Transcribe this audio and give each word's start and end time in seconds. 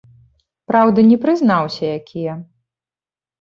Праўда, 0.71 1.03
не 1.09 1.17
прызнаўся 1.25 1.83
якія. 1.99 2.33